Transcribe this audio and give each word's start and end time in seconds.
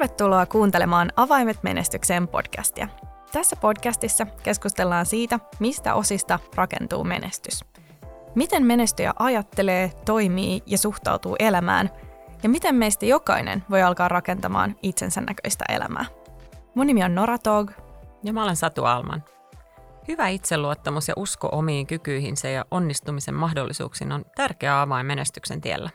Tervetuloa 0.00 0.46
kuuntelemaan 0.46 1.12
Avaimet 1.16 1.62
menestykseen 1.62 2.28
podcastia. 2.28 2.88
Tässä 3.32 3.56
podcastissa 3.56 4.26
keskustellaan 4.42 5.06
siitä, 5.06 5.40
mistä 5.58 5.94
osista 5.94 6.38
rakentuu 6.54 7.04
menestys. 7.04 7.64
Miten 8.34 8.66
menestyjä 8.66 9.12
ajattelee, 9.18 9.92
toimii 10.04 10.62
ja 10.66 10.78
suhtautuu 10.78 11.36
elämään, 11.38 11.90
ja 12.42 12.48
miten 12.48 12.74
meistä 12.74 13.06
jokainen 13.06 13.64
voi 13.70 13.82
alkaa 13.82 14.08
rakentamaan 14.08 14.76
itsensä 14.82 15.20
näköistä 15.20 15.64
elämää. 15.68 16.04
Mun 16.74 16.86
nimi 16.86 17.04
on 17.04 17.14
Nora 17.14 17.38
Tog. 17.38 17.70
Ja 18.22 18.32
mä 18.32 18.42
olen 18.42 18.56
Satu 18.56 18.84
Alman. 18.84 19.24
Hyvä 20.08 20.28
itseluottamus 20.28 21.08
ja 21.08 21.14
usko 21.16 21.48
omiin 21.52 21.86
kykyihinsä 21.86 22.48
ja 22.48 22.64
onnistumisen 22.70 23.34
mahdollisuuksiin 23.34 24.12
on 24.12 24.24
tärkeä 24.36 24.82
avain 24.82 25.06
menestyksen 25.06 25.60
tiellä. 25.60 25.90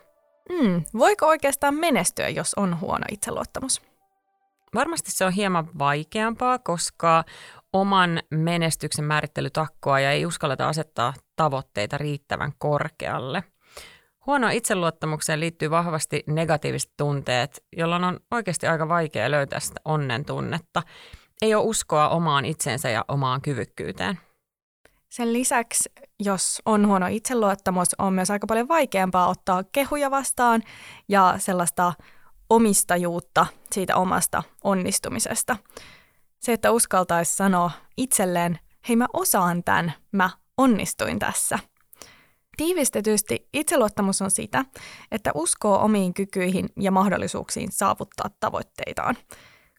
Mm, 0.50 0.84
voiko 0.98 1.28
oikeastaan 1.28 1.76
menestyä, 1.76 2.30
jos 2.30 2.54
on 2.54 2.80
huono 2.80 3.06
itseluottamus? 3.12 3.95
Varmasti 4.76 5.12
se 5.12 5.26
on 5.26 5.32
hieman 5.32 5.68
vaikeampaa, 5.80 6.60
koska 6.60 7.24
oman 7.74 8.22
menestyksen 8.32 9.06
määrittelytakkoa 9.06 10.00
ja 10.00 10.12
ei 10.12 10.26
uskalleta 10.26 10.68
asettaa 10.68 11.14
tavoitteita 11.36 11.98
riittävän 11.98 12.52
korkealle. 12.58 13.44
Huono 14.26 14.50
itseluottamukseen 14.50 15.40
liittyy 15.40 15.70
vahvasti 15.70 16.24
negatiiviset 16.28 16.92
tunteet, 16.98 17.64
jolloin 17.78 18.04
on 18.04 18.20
oikeasti 18.32 18.68
aika 18.68 18.88
vaikea 18.88 19.32
löytää 19.32 19.60
sitä 19.60 19.82
onnen 19.86 20.26
tunnetta. 20.26 20.84
Ei 21.42 21.56
ole 21.56 21.64
uskoa 21.64 22.10
omaan 22.10 22.46
itseensä 22.46 22.90
ja 22.90 23.06
omaan 23.08 23.42
kyvykkyyteen. 23.42 24.20
Sen 25.10 25.34
lisäksi, 25.34 25.92
jos 26.20 26.62
on 26.66 26.88
huono 26.88 27.08
itseluottamus, 27.10 27.88
on 27.98 28.14
myös 28.14 28.32
aika 28.32 28.48
paljon 28.48 28.68
vaikeampaa 28.68 29.28
ottaa 29.28 29.64
kehuja 29.72 30.12
vastaan 30.12 30.64
ja 31.10 31.36
sellaista 31.38 31.94
omistajuutta 32.50 33.46
siitä 33.72 33.96
omasta 33.96 34.44
onnistumisesta. 34.64 35.58
Se, 36.40 36.54
että 36.54 36.72
uskaltaisi 36.72 37.36
sanoa 37.36 37.72
itselleen, 37.98 38.60
hei 38.90 38.96
mä 38.96 39.08
osaan 39.14 39.64
tämän, 39.64 39.94
mä 40.12 40.30
onnistuin 40.58 41.20
tässä. 41.20 41.60
Tiivistetysti 42.58 43.50
itseluottamus 43.54 44.22
on 44.22 44.32
sitä, 44.32 44.66
että 45.12 45.32
uskoo 45.34 45.80
omiin 45.80 46.14
kykyihin 46.14 46.70
ja 46.80 46.92
mahdollisuuksiin 46.92 47.72
saavuttaa 47.72 48.30
tavoitteitaan. 48.40 49.18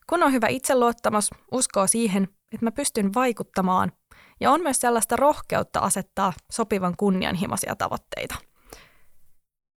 Kun 0.09 0.23
on 0.23 0.31
hyvä 0.31 0.47
itseluottamus, 0.47 1.29
uskoo 1.51 1.87
siihen, 1.87 2.23
että 2.23 2.65
mä 2.65 2.71
pystyn 2.71 3.13
vaikuttamaan 3.13 3.91
ja 4.39 4.51
on 4.51 4.61
myös 4.61 4.81
sellaista 4.81 5.15
rohkeutta 5.15 5.79
asettaa 5.79 6.33
sopivan 6.51 6.93
kunnianhimoisia 6.97 7.75
tavoitteita. 7.75 8.35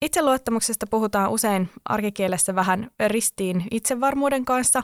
Itseluottamuksesta 0.02 0.86
puhutaan 0.90 1.30
usein 1.30 1.68
arkikielessä 1.84 2.54
vähän 2.54 2.90
ristiin 3.06 3.64
itsevarmuuden 3.70 4.44
kanssa, 4.44 4.82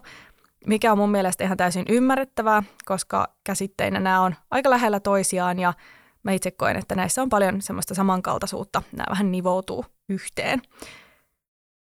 mikä 0.67 0.92
on 0.92 0.98
mun 0.98 1.11
mielestä 1.11 1.45
ihan 1.45 1.56
täysin 1.56 1.84
ymmärrettävää, 1.89 2.62
koska 2.84 3.28
käsitteinä 3.45 4.00
nämä 4.00 4.20
on 4.20 4.34
aika 4.50 4.70
lähellä 4.70 5.00
toisiaan 5.00 5.58
ja 5.58 5.75
mä 6.23 6.33
itse 6.33 6.50
koen, 6.50 6.77
että 6.77 6.95
näissä 6.95 7.23
on 7.23 7.28
paljon 7.28 7.62
semmoista 7.62 7.95
samankaltaisuutta, 7.95 8.83
nämä 8.92 9.06
vähän 9.11 9.33
nivoutuu 9.33 9.84
yhteen. 10.08 10.62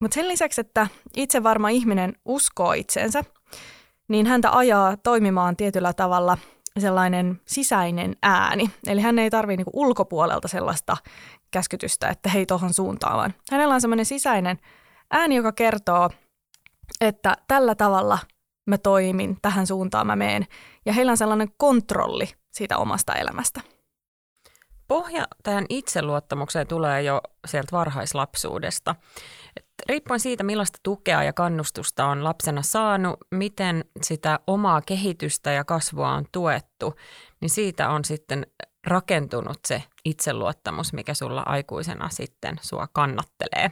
Mutta 0.01 0.15
sen 0.15 0.27
lisäksi, 0.27 0.61
että 0.61 0.87
itsevarma 1.15 1.69
ihminen 1.69 2.13
uskoo 2.25 2.73
itseensä, 2.73 3.23
niin 4.07 4.25
häntä 4.25 4.57
ajaa 4.57 4.97
toimimaan 4.97 5.55
tietyllä 5.55 5.93
tavalla 5.93 6.37
sellainen 6.79 7.41
sisäinen 7.45 8.15
ääni. 8.23 8.69
Eli 8.87 9.01
hän 9.01 9.19
ei 9.19 9.29
tarvitse 9.29 9.57
niinku 9.57 9.71
ulkopuolelta 9.73 10.47
sellaista 10.47 10.97
käskytystä, 11.51 12.07
että 12.07 12.29
hei 12.29 12.45
tuohon 12.45 12.73
suuntaan, 12.73 13.17
vaan 13.17 13.33
hänellä 13.51 13.73
on 13.73 13.81
sellainen 13.81 14.05
sisäinen 14.05 14.59
ääni, 15.11 15.35
joka 15.35 15.51
kertoo, 15.51 16.09
että 17.01 17.37
tällä 17.47 17.75
tavalla 17.75 18.19
mä 18.69 18.77
toimin, 18.77 19.37
tähän 19.41 19.67
suuntaan 19.67 20.07
mä 20.07 20.15
meen. 20.15 20.45
Ja 20.85 20.93
heillä 20.93 21.11
on 21.11 21.17
sellainen 21.17 21.47
kontrolli 21.57 22.29
siitä 22.51 22.77
omasta 22.77 23.13
elämästä. 23.13 23.61
Pohja 24.87 25.27
tähän 25.43 25.65
itseluottamukseen 25.69 26.67
tulee 26.67 27.01
jo 27.01 27.21
sieltä 27.47 27.71
varhaislapsuudesta. 27.71 28.95
Riippuen 29.89 30.19
siitä, 30.19 30.43
millaista 30.43 30.79
tukea 30.83 31.23
ja 31.23 31.33
kannustusta 31.33 32.05
on 32.05 32.23
lapsena 32.23 32.61
saanut, 32.61 33.17
miten 33.31 33.85
sitä 34.01 34.39
omaa 34.47 34.81
kehitystä 34.81 35.51
ja 35.51 35.63
kasvua 35.63 36.11
on 36.11 36.25
tuettu, 36.31 36.93
niin 37.41 37.49
siitä 37.49 37.89
on 37.89 38.05
sitten 38.05 38.47
rakentunut 38.87 39.59
se 39.67 39.83
itseluottamus, 40.05 40.93
mikä 40.93 41.13
sulla 41.13 41.43
aikuisena 41.45 42.09
sitten 42.09 42.55
sua 42.61 42.87
kannattelee. 42.93 43.71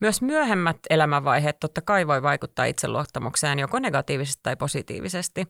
Myös 0.00 0.22
myöhemmät 0.22 0.76
elämänvaiheet 0.90 1.60
totta 1.60 1.80
kai 1.82 2.06
voi 2.06 2.22
vaikuttaa 2.22 2.64
itseluottamukseen 2.64 3.58
joko 3.58 3.78
negatiivisesti 3.78 4.40
tai 4.42 4.56
positiivisesti. 4.56 5.46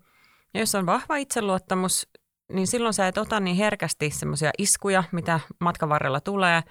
Ja 0.55 0.61
jos 0.61 0.75
on 0.75 0.87
vahva 0.87 1.17
itseluottamus, 1.17 2.09
niin 2.53 2.67
silloin 2.67 2.95
sä 2.95 3.09
et 3.09 3.19
ota 3.19 3.41
niin 3.41 3.57
herkästi 3.57 4.11
semmoisia 4.11 4.51
iskuja, 4.59 5.05
mitä 5.13 5.41
matkan 5.61 5.89
varrella 5.89 6.21
tulee. 6.21 6.63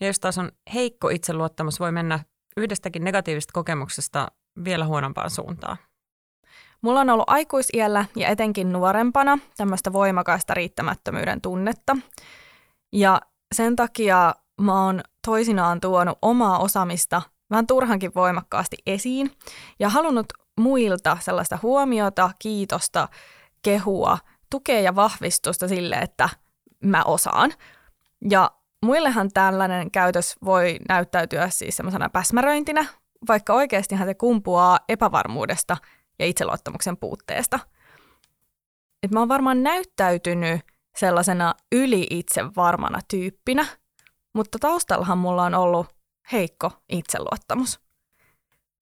Ja 0.00 0.06
jos 0.06 0.20
taas 0.20 0.38
on 0.38 0.52
heikko 0.74 1.08
itseluottamus, 1.08 1.80
voi 1.80 1.92
mennä 1.92 2.20
yhdestäkin 2.56 3.04
negatiivisesta 3.04 3.52
kokemuksesta 3.52 4.28
vielä 4.64 4.84
huonompaan 4.84 5.30
suuntaan. 5.30 5.76
Mulla 6.82 7.00
on 7.00 7.10
ollut 7.10 7.30
aikuisiellä 7.30 8.04
ja 8.16 8.28
etenkin 8.28 8.72
nuorempana 8.72 9.38
tämmöistä 9.56 9.92
voimakasta 9.92 10.54
riittämättömyyden 10.54 11.40
tunnetta. 11.40 11.96
Ja 12.92 13.20
sen 13.54 13.76
takia 13.76 14.34
mä 14.60 14.84
oon 14.84 15.00
toisinaan 15.26 15.80
tuonut 15.80 16.18
omaa 16.22 16.58
osaamista 16.58 17.22
vähän 17.50 17.66
turhankin 17.66 18.12
voimakkaasti 18.14 18.76
esiin 18.86 19.30
ja 19.78 19.88
halunnut 19.88 20.26
muilta 20.60 21.18
sellaista 21.20 21.58
huomiota, 21.62 22.30
kiitosta, 22.38 23.08
kehua, 23.62 24.18
tukea 24.50 24.80
ja 24.80 24.94
vahvistusta 24.94 25.68
sille, 25.68 25.96
että 25.96 26.28
mä 26.84 27.02
osaan. 27.04 27.52
Ja 28.30 28.50
muillehan 28.84 29.30
tällainen 29.34 29.90
käytös 29.90 30.36
voi 30.44 30.78
näyttäytyä 30.88 31.48
siis 31.48 31.76
semmoisena 31.76 32.08
päsmäröintinä, 32.08 32.86
vaikka 33.28 33.54
oikeastihan 33.54 34.06
se 34.06 34.14
kumpuaa 34.14 34.78
epävarmuudesta 34.88 35.76
ja 36.18 36.26
itseluottamuksen 36.26 36.96
puutteesta. 36.96 37.58
Et 39.02 39.10
mä 39.10 39.18
oon 39.18 39.28
varmaan 39.28 39.62
näyttäytynyt 39.62 40.60
sellaisena 40.96 41.54
yli 41.72 42.06
itsevarmana 42.10 43.00
tyyppinä, 43.08 43.66
mutta 44.34 44.58
taustallahan 44.58 45.18
mulla 45.18 45.42
on 45.42 45.54
ollut 45.54 45.86
heikko 46.32 46.70
itseluottamus. 46.88 47.80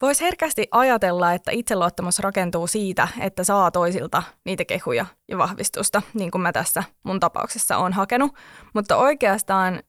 Voisi 0.02 0.24
herkästi 0.24 0.68
ajatella, 0.70 1.32
että 1.32 1.50
itseluottamus 1.50 2.18
rakentuu 2.18 2.66
siitä, 2.66 3.08
että 3.20 3.44
saa 3.44 3.70
toisilta 3.70 4.22
niitä 4.44 4.64
kehuja 4.64 5.06
ja 5.28 5.38
vahvistusta, 5.38 6.02
niin 6.14 6.30
kuin 6.30 6.42
mä 6.42 6.52
tässä 6.52 6.84
mun 7.02 7.20
tapauksessa 7.20 7.76
on 7.76 7.92
hakenut, 7.92 8.34
mutta 8.74 8.96
oikeastaan 8.96 9.82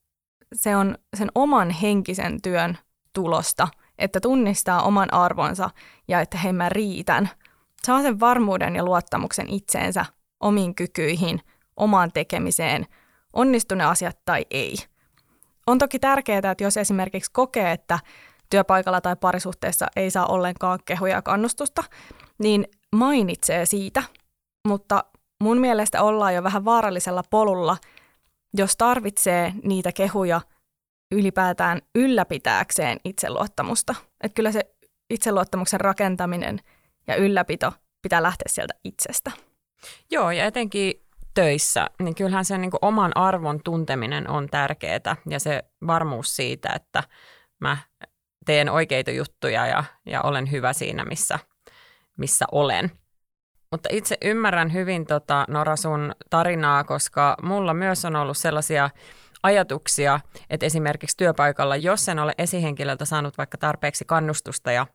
se 0.54 0.76
on 0.76 0.98
sen 1.18 1.32
oman 1.36 1.70
henkisen 1.70 2.42
työn 2.42 2.78
tulosta, 3.14 3.68
että 4.00 4.20
tunnistaa 4.20 4.82
oman 4.82 5.14
arvonsa 5.14 5.70
ja 6.08 6.22
että 6.22 6.38
hei 6.38 6.54
mä 6.54 6.70
riitän. 6.70 7.30
Saa 7.84 8.02
sen 8.02 8.20
varmuuden 8.20 8.76
ja 8.76 8.86
luottamuksen 8.86 9.50
itseensä, 9.50 10.06
omiin 10.40 10.76
kykyihin, 10.76 11.42
omaan 11.78 12.12
tekemiseen, 12.12 12.86
onnistu 13.34 13.76
ne 13.76 13.84
asiat 13.84 14.18
tai 14.26 14.46
ei. 14.52 14.76
On 15.68 15.78
toki 15.78 16.00
tärkeää, 16.00 16.52
että 16.52 16.64
jos 16.64 16.78
esimerkiksi 16.78 17.32
kokee, 17.34 17.72
että 17.72 18.00
työpaikalla 18.50 19.02
tai 19.02 19.16
parisuhteessa 19.16 19.88
ei 19.96 20.12
saa 20.12 20.26
ollenkaan 20.26 20.80
kehuja 20.86 21.16
ja 21.16 21.22
kannustusta, 21.22 21.84
niin 22.38 22.66
mainitsee 22.96 23.66
siitä, 23.66 24.04
mutta 24.68 25.04
mun 25.44 25.58
mielestä 25.58 26.04
ollaan 26.04 26.36
jo 26.36 26.44
vähän 26.44 26.66
vaarallisella 26.66 27.24
polulla, 27.30 27.78
jos 28.54 28.78
tarvitsee 28.78 29.54
niitä 29.64 29.92
kehuja 29.92 30.42
ylipäätään 31.12 31.82
ylläpitääkseen 31.96 32.98
itseluottamusta. 33.06 33.96
Että 34.24 34.36
kyllä 34.36 34.52
se 34.52 34.62
itseluottamuksen 35.10 35.82
rakentaminen 35.82 36.60
ja 37.08 37.16
ylläpito 37.16 37.74
pitää 38.02 38.24
lähteä 38.24 38.46
sieltä 38.48 38.74
itsestä. 38.84 39.32
Joo, 40.12 40.32
ja 40.32 40.46
etenkin 40.46 40.94
töissä, 41.34 41.90
niin 42.00 42.16
kyllähän 42.16 42.46
se 42.46 42.58
niin 42.58 42.72
oman 42.82 43.18
arvon 43.18 43.60
tunteminen 43.64 44.30
on 44.30 44.50
tärkeää 44.50 45.16
ja 45.30 45.40
se 45.40 45.64
varmuus 45.88 46.36
siitä, 46.36 46.70
että 46.76 47.04
mä 47.62 47.78
teen 48.46 48.70
oikeita 48.70 49.12
juttuja 49.12 49.68
ja, 49.68 49.84
ja 50.06 50.22
olen 50.22 50.52
hyvä 50.52 50.74
siinä, 50.74 51.06
missä, 51.06 51.40
missä 52.18 52.46
olen. 52.52 52.92
Mutta 53.72 53.90
itse 53.92 54.18
ymmärrän 54.24 54.74
hyvin 54.74 55.06
tota, 55.06 55.46
Nora 55.48 55.76
sun 55.76 56.16
tarinaa, 56.30 56.84
koska 56.84 57.36
mulla 57.44 57.74
myös 57.74 58.06
on 58.06 58.16
ollut 58.16 58.38
sellaisia 58.38 58.90
ajatuksia, 59.46 60.20
että 60.50 60.66
esimerkiksi 60.66 61.18
työpaikalla, 61.18 61.76
jos 61.76 62.10
en 62.10 62.20
ole 62.20 62.34
esihenkilöltä 62.38 63.06
saanut 63.06 63.38
vaikka 63.38 63.58
tarpeeksi 63.58 64.06
kannustusta 64.06 64.72
ja 64.72 64.88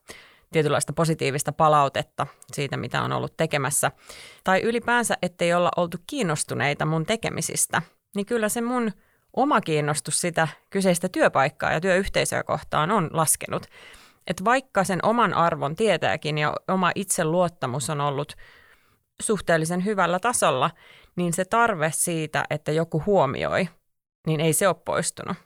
tietynlaista 0.52 0.92
positiivista 0.92 1.52
palautetta 1.52 2.26
siitä, 2.52 2.76
mitä 2.76 3.02
on 3.02 3.12
ollut 3.12 3.36
tekemässä, 3.36 3.90
tai 4.44 4.60
ylipäänsä, 4.62 5.16
ettei 5.22 5.54
olla 5.54 5.70
oltu 5.76 5.96
kiinnostuneita 6.06 6.86
mun 6.86 7.06
tekemisistä, 7.06 7.82
niin 8.14 8.26
kyllä 8.26 8.48
se 8.48 8.60
mun 8.60 8.92
oma 9.36 9.60
kiinnostus 9.60 10.20
sitä 10.20 10.48
kyseistä 10.70 11.08
työpaikkaa 11.08 11.72
ja 11.72 11.80
työyhteisöä 11.80 12.42
kohtaan 12.42 12.90
on 12.90 13.10
laskenut. 13.12 13.66
Että 14.26 14.44
vaikka 14.44 14.84
sen 14.84 15.04
oman 15.04 15.34
arvon 15.34 15.76
tietääkin 15.76 16.38
ja 16.38 16.54
oma 16.68 16.92
itseluottamus 16.94 17.90
on 17.90 18.00
ollut 18.00 18.36
suhteellisen 19.22 19.84
hyvällä 19.84 20.18
tasolla, 20.18 20.70
niin 21.16 21.32
se 21.32 21.44
tarve 21.44 21.90
siitä, 21.94 22.44
että 22.50 22.72
joku 22.72 23.02
huomioi, 23.06 23.68
niin 24.26 24.40
ei 24.40 24.52
se 24.52 24.68
ole 24.68 24.76
poistunut. 24.84 25.36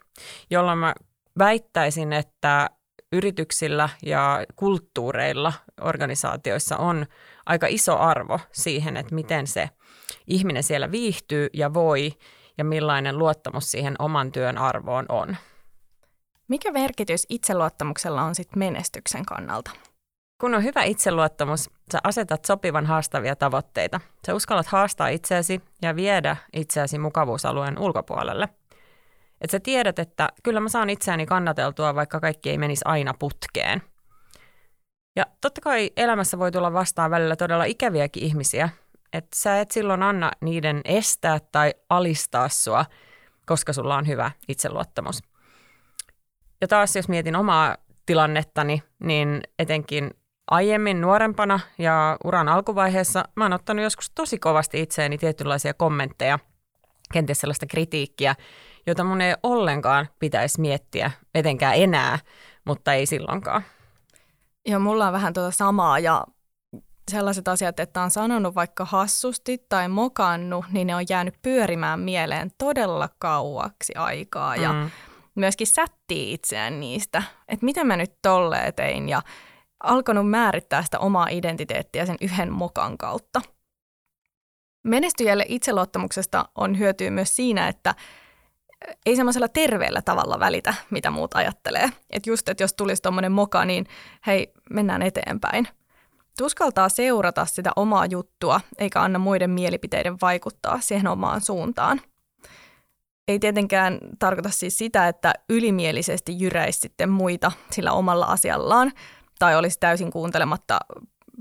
Jolloin 0.50 0.78
mä 0.78 0.94
väittäisin, 1.38 2.12
että 2.12 2.70
yrityksillä 3.12 3.88
ja 4.02 4.44
kulttuureilla 4.56 5.52
organisaatioissa 5.80 6.76
on 6.76 7.06
aika 7.46 7.66
iso 7.66 7.98
arvo 7.98 8.40
siihen, 8.52 8.96
että 8.96 9.14
miten 9.14 9.46
se 9.46 9.70
ihminen 10.26 10.62
siellä 10.62 10.90
viihtyy 10.90 11.48
ja 11.52 11.74
voi 11.74 12.12
ja 12.58 12.64
millainen 12.64 13.18
luottamus 13.18 13.70
siihen 13.70 13.96
oman 13.98 14.32
työn 14.32 14.58
arvoon 14.58 15.06
on. 15.08 15.36
Mikä 16.48 16.72
merkitys 16.72 17.26
itseluottamuksella 17.28 18.22
on 18.22 18.34
sitten 18.34 18.58
menestyksen 18.58 19.24
kannalta? 19.24 19.70
Kun 20.40 20.54
on 20.54 20.64
hyvä 20.64 20.82
itseluottamus, 20.82 21.70
sä 21.92 21.98
asetat 22.04 22.44
sopivan 22.44 22.86
haastavia 22.86 23.36
tavoitteita. 23.36 24.00
Sä 24.26 24.34
uskallat 24.34 24.66
haastaa 24.66 25.08
itseäsi 25.08 25.60
ja 25.82 25.96
viedä 25.96 26.36
itseäsi 26.52 26.98
mukavuusalueen 26.98 27.78
ulkopuolelle. 27.78 28.48
Että 29.44 29.52
sä 29.52 29.60
tiedät, 29.60 29.98
että 29.98 30.28
kyllä 30.42 30.60
mä 30.60 30.68
saan 30.68 30.90
itseäni 30.90 31.26
kannateltua, 31.26 31.94
vaikka 31.94 32.20
kaikki 32.20 32.50
ei 32.50 32.58
menisi 32.58 32.84
aina 32.84 33.14
putkeen. 33.18 33.82
Ja 35.16 35.26
totta 35.40 35.60
kai 35.60 35.90
elämässä 35.96 36.38
voi 36.38 36.52
tulla 36.52 36.72
vastaan 36.72 37.10
välillä 37.10 37.36
todella 37.36 37.64
ikäviäkin 37.64 38.22
ihmisiä, 38.22 38.68
että 39.12 39.36
sä 39.36 39.60
et 39.60 39.70
silloin 39.70 40.02
anna 40.02 40.30
niiden 40.40 40.80
estää 40.84 41.38
tai 41.52 41.74
alistaa 41.90 42.48
sua, 42.48 42.84
koska 43.46 43.72
sulla 43.72 43.96
on 43.96 44.06
hyvä 44.06 44.30
itseluottamus. 44.48 45.22
Ja 46.60 46.68
taas 46.68 46.96
jos 46.96 47.08
mietin 47.08 47.36
omaa 47.36 47.76
tilannettani, 48.06 48.82
niin 48.98 49.40
etenkin 49.58 50.10
aiemmin 50.50 51.00
nuorempana 51.00 51.60
ja 51.78 52.16
uran 52.24 52.48
alkuvaiheessa 52.48 53.24
mä 53.36 53.44
oon 53.44 53.52
ottanut 53.52 53.82
joskus 53.82 54.10
tosi 54.10 54.38
kovasti 54.38 54.80
itseeni 54.82 55.18
tietynlaisia 55.18 55.74
kommentteja, 55.74 56.38
kenties 57.12 57.40
sellaista 57.40 57.66
kritiikkiä, 57.66 58.34
jota 58.86 59.04
mun 59.04 59.20
ei 59.20 59.34
ollenkaan 59.42 60.08
pitäisi 60.18 60.60
miettiä, 60.60 61.10
etenkään 61.34 61.76
enää, 61.76 62.18
mutta 62.64 62.92
ei 62.92 63.06
silloinkaan. 63.06 63.62
Joo, 64.66 64.80
mulla 64.80 65.06
on 65.06 65.12
vähän 65.12 65.32
tuota 65.32 65.50
samaa 65.50 65.98
ja 65.98 66.24
sellaiset 67.10 67.48
asiat, 67.48 67.80
että 67.80 68.02
on 68.02 68.10
sanonut 68.10 68.54
vaikka 68.54 68.84
hassusti 68.84 69.66
tai 69.68 69.88
mokannut, 69.88 70.64
niin 70.72 70.86
ne 70.86 70.94
on 70.94 71.04
jäänyt 71.08 71.34
pyörimään 71.42 72.00
mieleen 72.00 72.50
todella 72.58 73.08
kauaksi 73.18 73.94
aikaa 73.94 74.56
ja 74.56 74.72
mm. 74.72 74.90
myöskin 75.34 75.66
sättii 75.66 76.32
itseään 76.32 76.80
niistä, 76.80 77.22
että 77.48 77.64
miten 77.64 77.86
mä 77.86 77.96
nyt 77.96 78.12
tolleen 78.22 78.74
tein 78.74 79.08
ja 79.08 79.22
alkanut 79.82 80.30
määrittää 80.30 80.82
sitä 80.82 80.98
omaa 80.98 81.26
identiteettiä 81.30 82.06
sen 82.06 82.16
yhden 82.20 82.52
mokan 82.52 82.98
kautta. 82.98 83.40
Menestyjälle 84.84 85.44
itseluottamuksesta 85.48 86.48
on 86.54 86.78
hyötyä 86.78 87.10
myös 87.10 87.36
siinä, 87.36 87.68
että 87.68 87.94
ei 89.06 89.16
semmoisella 89.16 89.48
terveellä 89.48 90.02
tavalla 90.02 90.40
välitä, 90.40 90.74
mitä 90.90 91.10
muut 91.10 91.34
ajattelee. 91.34 91.90
Että 92.10 92.30
just, 92.30 92.48
että 92.48 92.62
jos 92.62 92.74
tulisi 92.74 93.02
tuommoinen 93.02 93.32
moka, 93.32 93.64
niin 93.64 93.86
hei, 94.26 94.52
mennään 94.70 95.02
eteenpäin. 95.02 95.68
Tuskaltaa 96.38 96.88
seurata 96.88 97.46
sitä 97.46 97.70
omaa 97.76 98.06
juttua, 98.06 98.60
eikä 98.78 99.00
anna 99.00 99.18
muiden 99.18 99.50
mielipiteiden 99.50 100.16
vaikuttaa 100.22 100.80
siihen 100.80 101.06
omaan 101.06 101.40
suuntaan. 101.40 102.00
Ei 103.28 103.38
tietenkään 103.38 103.98
tarkoita 104.18 104.50
siis 104.50 104.78
sitä, 104.78 105.08
että 105.08 105.32
ylimielisesti 105.48 106.40
jyräisi 106.40 106.80
sitten 106.80 107.10
muita 107.10 107.52
sillä 107.70 107.92
omalla 107.92 108.26
asiallaan, 108.26 108.92
tai 109.38 109.56
olisi 109.56 109.80
täysin 109.80 110.10
kuuntelematta 110.10 110.78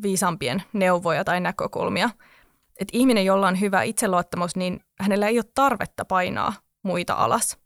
viisampien 0.02 0.64
neuvoja 0.74 1.24
tai 1.24 1.40
näkökulmia. 1.40 2.10
Et 2.80 2.88
ihminen, 2.94 3.26
jolla 3.26 3.48
on 3.48 3.60
hyvä 3.60 3.84
itseluottamus, 3.84 4.56
niin 4.56 4.80
hänellä 5.00 5.28
ei 5.28 5.38
ole 5.38 5.46
tarvetta 5.56 6.06
painaa 6.06 6.54
muita 6.84 7.14
alas. 7.14 7.58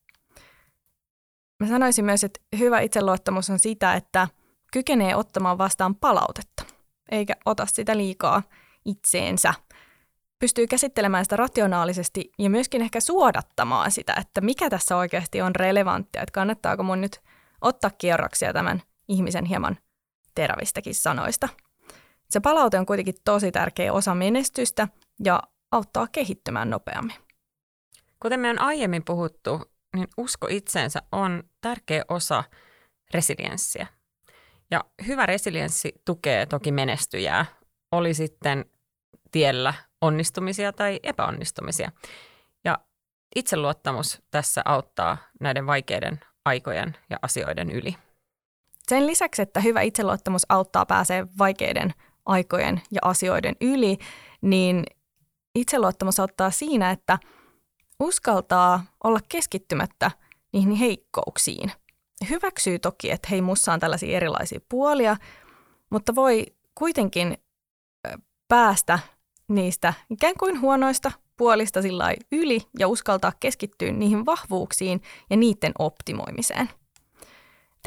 Mä 1.60 1.68
sanoisin 1.68 2.06
myös, 2.06 2.24
että 2.24 2.40
hyvä 2.58 2.80
itseluottamus 2.80 3.50
on 3.50 3.60
sitä, 3.60 3.94
että 3.94 4.28
kykenee 4.74 5.16
ottamaan 5.16 5.58
vastaan 5.58 5.96
palautetta, 5.96 6.64
eikä 7.12 7.36
ota 7.46 7.66
sitä 7.66 7.98
liikaa 7.98 8.44
itseensä. 8.86 9.54
Pystyy 10.40 10.68
käsittelemään 10.68 11.26
sitä 11.26 11.36
rationaalisesti 11.36 12.32
ja 12.40 12.50
myöskin 12.50 12.82
ehkä 12.82 13.00
suodattamaan 13.00 13.92
sitä, 13.92 14.14
että 14.14 14.42
mikä 14.42 14.70
tässä 14.70 14.98
oikeasti 14.98 15.42
on 15.42 15.56
relevanttia, 15.56 16.22
että 16.22 16.32
kannattaako 16.32 16.84
mun 16.84 17.02
nyt 17.02 17.22
ottaa 17.62 17.92
kierroksia 17.98 18.54
tämän 18.54 18.82
ihmisen 19.08 19.46
hieman 19.46 19.78
terävistäkin 20.36 20.96
sanoista. 20.96 21.50
Se 22.30 22.40
palaute 22.40 22.80
on 22.80 22.86
kuitenkin 22.86 23.16
tosi 23.26 23.52
tärkeä 23.52 23.94
osa 23.94 24.16
menestystä 24.16 24.88
ja 25.24 25.44
auttaa 25.72 26.08
kehittymään 26.12 26.70
nopeammin. 26.70 27.27
Kuten 28.20 28.40
me 28.40 28.50
on 28.50 28.62
aiemmin 28.62 29.04
puhuttu, 29.06 29.62
niin 29.96 30.08
usko 30.18 30.48
itseensä 30.50 31.02
on 31.12 31.44
tärkeä 31.62 32.04
osa 32.10 32.44
resilienssiä. 33.14 33.88
Ja 34.72 34.86
hyvä 35.08 35.26
resilienssi 35.26 35.94
tukee 36.06 36.46
toki 36.46 36.72
menestyjää, 36.72 37.46
oli 37.92 38.14
sitten 38.14 38.66
tiellä 39.32 39.74
onnistumisia 40.02 40.74
tai 40.74 41.00
epäonnistumisia. 41.04 41.92
Ja 42.64 42.78
itseluottamus 43.36 44.22
tässä 44.32 44.62
auttaa 44.66 45.18
näiden 45.40 45.68
vaikeiden 45.68 46.20
aikojen 46.46 46.98
ja 47.10 47.18
asioiden 47.22 47.72
yli. 47.72 47.96
Sen 48.88 49.08
lisäksi, 49.08 49.42
että 49.42 49.60
hyvä 49.60 49.82
itseluottamus 49.82 50.46
auttaa 50.50 50.86
pääsee 50.86 51.28
vaikeiden 51.38 51.94
aikojen 52.26 52.82
ja 52.92 53.00
asioiden 53.02 53.56
yli, 53.62 53.98
niin 54.42 54.84
itseluottamus 55.56 56.20
auttaa 56.20 56.52
siinä, 56.52 56.92
että 56.92 57.18
uskaltaa 58.00 58.84
olla 59.04 59.20
keskittymättä 59.30 60.12
niihin 60.54 60.72
heikkouksiin. 60.72 61.72
Hyväksyy 62.30 62.80
toki, 62.80 63.12
että 63.12 63.28
hei, 63.32 63.42
mussa 63.42 63.74
on 63.74 63.80
tällaisia 63.80 64.18
erilaisia 64.18 64.60
puolia, 64.70 65.18
mutta 65.90 66.16
voi 66.16 66.46
kuitenkin 66.76 67.38
päästä 68.48 69.00
niistä 69.48 69.94
ikään 70.10 70.34
kuin 70.40 70.62
huonoista 70.62 71.12
puolista 71.38 71.82
sillä 71.82 72.14
yli 72.32 72.62
ja 72.80 72.88
uskaltaa 72.88 73.32
keskittyä 73.40 73.92
niihin 73.92 74.26
vahvuuksiin 74.26 75.02
ja 75.30 75.38
niiden 75.38 75.72
optimoimiseen 75.80 76.70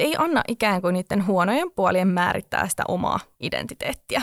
ei 0.01 0.15
anna 0.19 0.43
ikään 0.49 0.83
kuin 0.83 0.93
niiden 0.93 1.27
huonojen 1.27 1.71
puolien 1.71 2.09
määrittää 2.09 2.69
sitä 2.69 2.83
omaa 2.89 3.21
identiteettiä. 3.41 4.23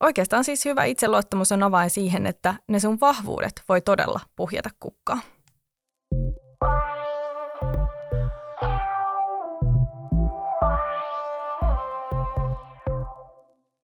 Oikeastaan 0.00 0.44
siis 0.44 0.64
hyvä 0.64 0.84
itseluottamus 0.84 1.52
on 1.52 1.62
avain 1.62 1.90
siihen, 1.90 2.26
että 2.26 2.54
ne 2.68 2.80
sun 2.80 3.00
vahvuudet 3.00 3.62
voi 3.68 3.80
todella 3.80 4.20
puhjata 4.36 4.70
kukkaa. 4.80 5.20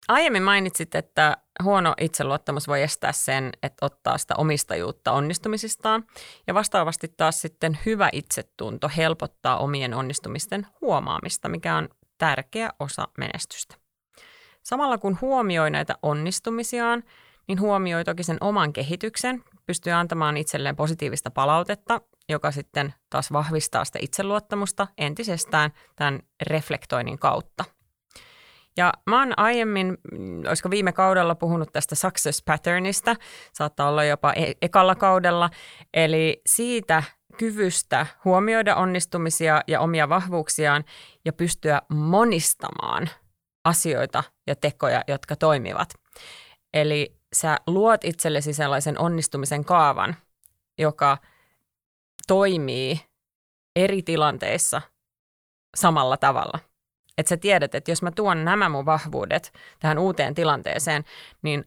Aiemmin 0.08 0.42
mainitsit, 0.42 0.94
että 0.94 1.36
huono 1.62 1.94
itseluottamus 2.00 2.68
voi 2.68 2.82
estää 2.82 3.12
sen, 3.12 3.50
että 3.62 3.86
ottaa 3.86 4.18
sitä 4.18 4.34
omistajuutta 4.36 5.12
onnistumisistaan. 5.12 6.04
Ja 6.46 6.54
vastaavasti 6.54 7.08
taas 7.16 7.40
sitten 7.40 7.78
hyvä 7.86 8.08
itsetunto 8.12 8.90
helpottaa 8.96 9.58
omien 9.58 9.94
onnistumisten 9.94 10.66
huomaamista, 10.80 11.48
mikä 11.48 11.76
on 11.76 11.88
tärkeä 12.18 12.70
osa 12.80 13.08
menestystä. 13.18 13.79
Samalla 14.62 14.98
kun 14.98 15.18
huomioi 15.20 15.70
näitä 15.70 15.94
onnistumisiaan, 16.02 17.02
niin 17.48 17.60
huomioi 17.60 18.04
toki 18.04 18.22
sen 18.22 18.38
oman 18.40 18.72
kehityksen, 18.72 19.44
pystyy 19.66 19.92
antamaan 19.92 20.36
itselleen 20.36 20.76
positiivista 20.76 21.30
palautetta, 21.30 22.00
joka 22.28 22.50
sitten 22.50 22.94
taas 23.10 23.32
vahvistaa 23.32 23.84
sitä 23.84 23.98
itseluottamusta 24.02 24.86
entisestään 24.98 25.70
tämän 25.96 26.20
reflektoinnin 26.42 27.18
kautta– 27.18 27.64
ja 28.76 28.92
mä 29.06 29.18
oon 29.18 29.32
aiemmin, 29.36 29.98
olisiko 30.48 30.70
viime 30.70 30.92
kaudella 30.92 31.34
puhunut 31.34 31.72
tästä 31.72 31.94
success 31.94 32.42
patternista, 32.42 33.16
saattaa 33.52 33.88
olla 33.88 34.04
jopa 34.04 34.32
e- 34.32 34.52
ekalla 34.62 34.94
kaudella, 34.94 35.50
eli 35.94 36.42
siitä 36.46 37.02
kyvystä 37.38 38.06
huomioida 38.24 38.76
onnistumisia 38.76 39.60
ja 39.66 39.80
omia 39.80 40.08
vahvuuksiaan 40.08 40.84
ja 41.24 41.32
pystyä 41.32 41.82
monistamaan 41.88 43.10
asioita 43.64 44.24
ja 44.46 44.56
tekoja, 44.56 45.04
jotka 45.08 45.36
toimivat. 45.36 45.88
Eli 46.74 47.16
sä 47.32 47.56
luot 47.66 48.04
itsellesi 48.04 48.52
sellaisen 48.52 48.98
onnistumisen 48.98 49.64
kaavan, 49.64 50.16
joka 50.78 51.18
toimii 52.26 53.00
eri 53.76 54.02
tilanteissa 54.02 54.82
samalla 55.76 56.16
tavalla– 56.16 56.58
että 57.20 57.28
sä 57.28 57.36
tiedät, 57.36 57.74
että 57.74 57.90
jos 57.90 58.02
mä 58.02 58.10
tuon 58.10 58.44
nämä 58.44 58.68
mun 58.68 58.86
vahvuudet 58.86 59.52
tähän 59.80 59.98
uuteen 59.98 60.34
tilanteeseen, 60.34 61.04
niin 61.42 61.64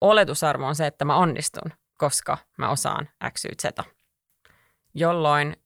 oletusarvo 0.00 0.66
on 0.66 0.74
se, 0.74 0.86
että 0.86 1.04
mä 1.04 1.16
onnistun, 1.16 1.72
koska 1.98 2.38
mä 2.58 2.70
osaan 2.70 3.08
X, 3.32 3.44
Y, 3.44 3.48
Z. 3.62 3.64
Jolloin 4.94 5.56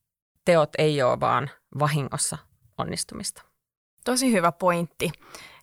teot 0.44 0.70
ei 0.78 1.02
ole 1.02 1.20
vaan 1.20 1.50
vahingossa 1.78 2.38
onnistumista. 2.78 3.42
Tosi 4.04 4.32
hyvä 4.32 4.52
pointti. 4.52 5.12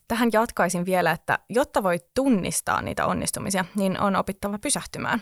Tähän 0.08 0.30
jatkaisin 0.34 0.86
vielä, 0.86 1.12
että 1.12 1.40
jotta 1.50 1.84
voit 1.84 2.14
tunnistaa 2.14 2.82
niitä 2.82 3.06
onnistumisia, 3.06 3.66
niin 3.76 4.00
on 4.02 4.16
opittava 4.16 4.60
pysähtymään. 4.60 5.22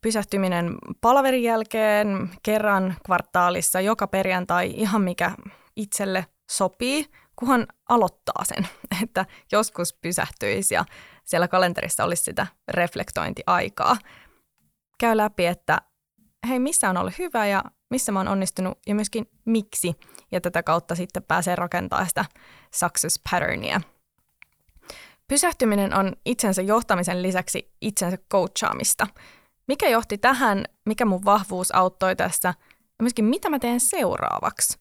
Pysähtyminen 0.00 0.74
palaverin 1.00 1.42
jälkeen 1.42 2.30
kerran 2.42 2.96
kvartaalissa, 3.06 3.80
joka 3.80 4.06
perjantai, 4.06 4.72
ihan 4.76 5.02
mikä 5.02 5.32
itselle 5.76 6.26
sopii, 6.50 7.06
kunhan 7.36 7.66
aloittaa 7.88 8.44
sen, 8.44 8.68
että 9.02 9.26
joskus 9.52 9.92
pysähtyisi 9.92 10.74
ja 10.74 10.84
siellä 11.24 11.48
kalenterissa 11.48 12.04
olisi 12.04 12.22
sitä 12.22 12.46
reflektointiaikaa. 12.68 13.96
Käy 14.98 15.16
läpi, 15.16 15.46
että 15.46 15.78
hei, 16.48 16.58
missä 16.58 16.90
on 16.90 16.96
ollut 16.96 17.18
hyvä 17.18 17.46
ja 17.46 17.64
missä 17.90 18.12
mä 18.12 18.18
oon 18.18 18.28
onnistunut 18.28 18.78
ja 18.86 18.94
myöskin 18.94 19.30
miksi. 19.44 19.94
Ja 20.32 20.40
tätä 20.40 20.62
kautta 20.62 20.94
sitten 20.94 21.22
pääsee 21.22 21.56
rakentamaan 21.56 22.08
sitä 22.08 22.24
success 22.74 23.20
patternia. 23.30 23.80
Pysähtyminen 25.28 25.94
on 25.94 26.12
itsensä 26.24 26.62
johtamisen 26.62 27.22
lisäksi 27.22 27.72
itsensä 27.80 28.18
coachaamista. 28.32 29.06
Mikä 29.66 29.88
johti 29.88 30.18
tähän, 30.18 30.64
mikä 30.86 31.04
mun 31.04 31.24
vahvuus 31.24 31.74
auttoi 31.74 32.16
tässä 32.16 32.48
ja 32.98 33.02
myöskin 33.02 33.24
mitä 33.24 33.50
mä 33.50 33.58
teen 33.58 33.80
seuraavaksi. 33.80 34.78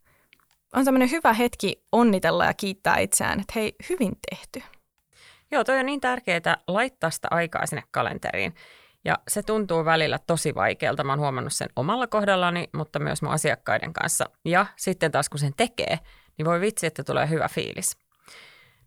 On 0.74 0.86
tämmöinen 0.86 1.12
hyvä 1.12 1.34
hetki 1.34 1.84
onnitella 1.92 2.46
ja 2.46 2.54
kiittää 2.54 2.98
itseään, 2.98 3.40
että 3.40 3.54
hei, 3.56 3.76
hyvin 3.90 4.14
tehty. 4.30 4.64
Joo, 5.52 5.64
toi 5.64 5.80
on 5.80 5.86
niin 5.86 6.02
tärkeää 6.02 6.58
laittaa 6.68 7.10
sitä 7.10 7.28
aikaa 7.32 7.66
sinne 7.66 7.84
kalenteriin. 7.92 8.56
Ja 9.08 9.18
se 9.28 9.44
tuntuu 9.44 9.86
välillä 9.86 10.20
tosi 10.28 10.56
vaikealta. 10.56 11.04
Mä 11.04 11.12
oon 11.12 11.20
huomannut 11.20 11.54
sen 11.54 11.70
omalla 11.76 12.08
kohdallani, 12.08 12.70
mutta 12.74 13.00
myös 13.00 13.22
mun 13.22 13.32
asiakkaiden 13.32 13.94
kanssa. 13.94 14.26
Ja 14.46 14.66
sitten 14.76 15.12
taas 15.12 15.30
kun 15.30 15.40
sen 15.40 15.54
tekee, 15.58 16.00
niin 16.38 16.46
voi 16.46 16.62
vitsi, 16.62 16.88
että 16.88 17.04
tulee 17.04 17.30
hyvä 17.30 17.48
fiilis. 17.48 18.07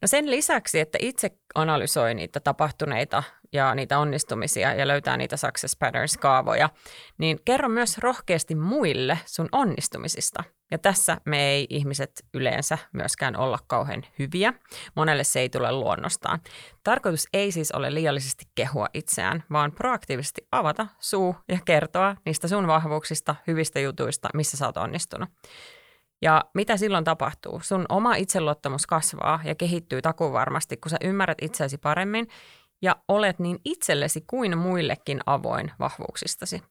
No 0.02 0.08
sen 0.08 0.30
lisäksi, 0.30 0.80
että 0.80 0.98
itse 1.00 1.30
analysoi 1.54 2.14
niitä 2.14 2.40
tapahtuneita 2.40 3.22
ja 3.52 3.74
niitä 3.74 3.98
onnistumisia 3.98 4.74
ja 4.74 4.88
löytää 4.88 5.16
niitä 5.16 5.36
success 5.36 5.76
patterns-kaavoja, 5.76 6.70
niin 7.18 7.38
kerro 7.44 7.68
myös 7.68 7.98
rohkeasti 7.98 8.54
muille 8.54 9.18
sun 9.26 9.48
onnistumisista. 9.52 10.44
Ja 10.70 10.78
tässä 10.78 11.16
me 11.24 11.50
ei 11.50 11.66
ihmiset 11.70 12.10
yleensä 12.34 12.78
myöskään 12.92 13.36
olla 13.36 13.58
kauhean 13.66 14.02
hyviä. 14.18 14.52
Monelle 14.96 15.24
se 15.24 15.40
ei 15.40 15.48
tule 15.48 15.72
luonnostaan. 15.72 16.40
Tarkoitus 16.84 17.28
ei 17.32 17.52
siis 17.52 17.72
ole 17.72 17.94
liiallisesti 17.94 18.44
kehua 18.54 18.86
itseään, 18.94 19.44
vaan 19.52 19.72
proaktiivisesti 19.72 20.46
avata 20.52 20.86
suu 20.98 21.36
ja 21.48 21.58
kertoa 21.64 22.16
niistä 22.24 22.48
sun 22.48 22.66
vahvuuksista, 22.66 23.36
hyvistä 23.46 23.80
jutuista, 23.80 24.28
missä 24.34 24.56
sä 24.56 24.66
oot 24.66 24.76
onnistunut. 24.76 25.28
Ja 26.22 26.44
mitä 26.54 26.76
silloin 26.76 27.04
tapahtuu? 27.04 27.60
Sun 27.62 27.86
oma 27.88 28.14
itseluottamus 28.14 28.86
kasvaa 28.86 29.40
ja 29.44 29.54
kehittyy 29.54 30.02
takuvarmasti, 30.02 30.76
kun 30.76 30.90
sä 30.90 30.96
ymmärrät 31.04 31.38
itseäsi 31.42 31.78
paremmin 31.78 32.28
ja 32.82 32.96
olet 33.08 33.38
niin 33.38 33.58
itsellesi 33.64 34.24
kuin 34.26 34.58
muillekin 34.58 35.20
avoin 35.26 35.72
vahvuuksistasi. 35.78 36.62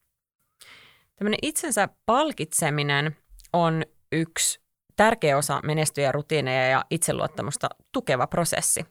Tämmöinen 1.16 1.40
itsensä 1.42 1.90
palkitseminen 2.06 3.16
on 3.54 3.84
yksi 4.12 4.62
tärkeä 4.96 5.38
osa 5.38 5.62
menestyjä 5.64 6.12
rutiineja 6.12 6.68
ja 6.68 6.86
itseluottamusta 6.90 7.70
tukeva 7.94 8.28
prosessi. 8.28 8.86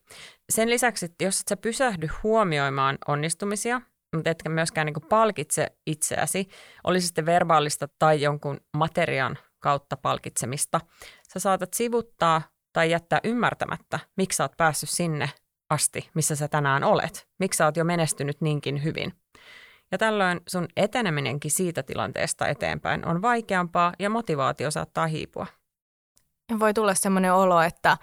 Sen 0.50 0.70
lisäksi, 0.70 1.06
että 1.06 1.24
jos 1.24 1.40
et 1.40 1.48
sä 1.48 1.56
pysähdy 1.56 2.08
huomioimaan 2.22 2.98
onnistumisia, 3.08 3.80
mutta 4.16 4.30
etkä 4.30 4.48
myöskään 4.48 4.86
niin 4.86 5.08
palkitse 5.08 5.66
itseäsi, 5.86 6.48
olisi 6.84 7.06
sitten 7.06 7.26
verbaalista 7.26 7.88
tai 7.98 8.22
jonkun 8.22 8.60
materiaan 8.76 9.38
kautta 9.58 9.96
palkitsemista, 9.96 10.80
sä 11.32 11.40
saatat 11.40 11.74
sivuttaa 11.74 12.42
tai 12.72 12.90
jättää 12.90 13.20
ymmärtämättä, 13.24 13.98
miksi 14.16 14.36
sä 14.36 14.44
oot 14.44 14.56
päässyt 14.56 14.90
sinne 14.90 15.30
asti, 15.70 16.10
missä 16.14 16.36
sä 16.36 16.48
tänään 16.48 16.84
olet. 16.84 17.28
Miksi 17.38 17.56
sä 17.56 17.64
oot 17.64 17.76
jo 17.76 17.84
menestynyt 17.84 18.40
niinkin 18.40 18.84
hyvin. 18.84 19.12
Ja 19.92 19.98
tällöin 19.98 20.40
sun 20.48 20.68
eteneminenkin 20.76 21.50
siitä 21.50 21.82
tilanteesta 21.82 22.46
eteenpäin 22.46 23.06
on 23.06 23.22
vaikeampaa 23.22 23.92
ja 23.98 24.10
motivaatio 24.10 24.70
saattaa 24.70 25.06
hiipua. 25.06 25.46
Voi 26.58 26.74
tulla 26.74 26.94
sellainen 26.94 27.34
olo, 27.34 27.60
että 27.60 27.96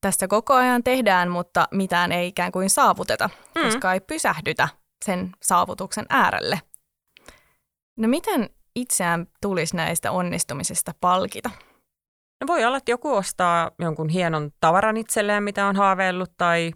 tästä 0.00 0.28
koko 0.28 0.54
ajan 0.54 0.82
tehdään, 0.84 1.30
mutta 1.30 1.68
mitään 1.70 2.12
ei 2.12 2.28
ikään 2.28 2.52
kuin 2.52 2.70
saavuteta, 2.70 3.30
mm. 3.54 3.62
koska 3.62 3.92
ei 3.92 4.00
pysähdytä 4.00 4.68
sen 5.04 5.32
saavutuksen 5.42 6.06
äärelle. 6.08 6.60
No 7.96 8.08
miten 8.08 8.50
itseään 8.76 9.26
tulisi 9.40 9.76
näistä 9.76 10.12
onnistumisista 10.12 10.92
palkita? 11.00 11.50
No 12.40 12.46
voi 12.46 12.64
olla, 12.64 12.76
että 12.76 12.90
joku 12.90 13.14
ostaa 13.14 13.70
jonkun 13.78 14.08
hienon 14.08 14.50
tavaran 14.60 14.96
itselleen, 14.96 15.42
mitä 15.42 15.66
on 15.66 15.76
haaveillut, 15.76 16.32
tai 16.36 16.72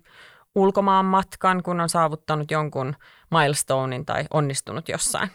ulkomaan 0.55 1.05
matkan, 1.05 1.63
kun 1.63 1.81
on 1.81 1.89
saavuttanut 1.89 2.51
jonkun 2.51 2.97
milestonein 3.31 4.07
tai 4.07 4.25
onnistunut 4.35 4.89
jossain. 4.89 5.29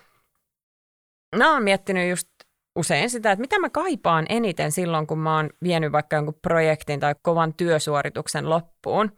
Mä 1.36 1.54
oon 1.54 1.64
miettinyt 1.64 2.10
just 2.10 2.28
usein 2.76 3.10
sitä, 3.10 3.32
että 3.32 3.42
mitä 3.42 3.60
mä 3.60 3.70
kaipaan 3.70 4.26
eniten 4.30 4.72
silloin, 4.72 5.08
kun 5.08 5.20
mä 5.20 5.36
oon 5.36 5.50
vienyt 5.64 5.92
vaikka 5.92 6.16
jonkun 6.16 6.40
projektin 6.42 7.00
tai 7.00 7.16
kovan 7.22 7.54
työsuorituksen 7.54 8.50
loppuun. 8.50 9.12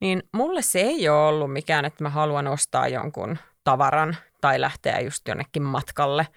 Niin 0.00 0.22
mulle 0.32 0.62
se 0.62 0.80
ei 0.80 1.08
ole 1.08 1.28
ollut 1.28 1.52
mikään, 1.52 1.84
että 1.84 2.04
mä 2.04 2.10
haluan 2.10 2.46
ostaa 2.46 2.88
jonkun 2.88 3.38
tavaran 3.64 4.16
tai 4.40 4.60
lähteä 4.60 5.00
just 5.00 5.28
jonnekin 5.28 5.62
matkalle– 5.62 6.26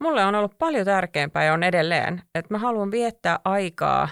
mulle 0.00 0.24
on 0.24 0.34
ollut 0.34 0.58
paljon 0.58 0.84
tärkeämpää 0.84 1.44
ja 1.44 1.52
on 1.52 1.62
edelleen, 1.62 2.22
että 2.34 2.54
mä 2.54 2.58
haluan 2.58 2.90
viettää 2.90 3.38
aikaa 3.44 4.08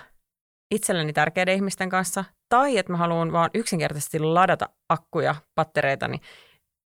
itselleni 0.74 1.12
tärkeiden 1.12 1.54
ihmisten 1.54 1.88
kanssa 1.88 2.24
tai 2.48 2.78
että 2.78 2.92
mä 2.92 2.98
haluan 2.98 3.32
vaan 3.32 3.50
yksinkertaisesti 3.54 4.18
ladata 4.18 4.68
akkuja, 4.88 5.34
pattereitani 5.54 6.20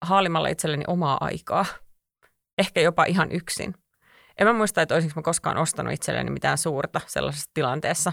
haalimalla 0.05 0.49
itselleni 0.49 0.85
omaa 0.87 1.19
aikaa. 1.21 1.67
Ehkä 2.59 2.81
jopa 2.81 3.05
ihan 3.05 3.33
yksin. 3.33 3.75
En 4.39 4.47
mä 4.47 4.53
muista, 4.53 4.83
että 4.83 4.95
olisinko 4.95 5.21
mä 5.21 5.23
koskaan 5.23 5.57
ostanut 5.57 5.93
itselleni 5.93 6.31
mitään 6.31 6.59
suurta 6.59 7.01
sellaisessa 7.07 7.51
tilanteessa. 7.55 8.13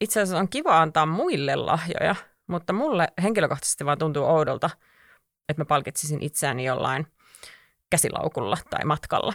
Itse 0.00 0.20
asiassa 0.20 0.38
on 0.38 0.48
kiva 0.48 0.80
antaa 0.80 1.06
muille 1.06 1.56
lahjoja, 1.56 2.14
mutta 2.46 2.72
mulle 2.72 3.08
henkilökohtaisesti 3.22 3.84
vaan 3.84 3.98
tuntuu 3.98 4.24
oudolta, 4.24 4.70
että 5.48 5.60
mä 5.60 5.64
palkitsisin 5.64 6.22
itseäni 6.22 6.64
jollain 6.64 7.06
käsilaukulla 7.90 8.56
tai 8.70 8.84
matkalla. 8.84 9.32